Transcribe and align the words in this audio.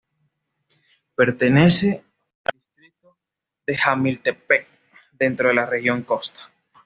Pertenece 1.13 2.03
al 2.43 2.57
distrito 2.57 3.17
de 3.67 3.75
Jamiltepec, 3.77 4.67
dentro 5.11 5.49
de 5.49 5.53
la 5.53 5.67
región 5.67 6.01
costa. 6.01 6.49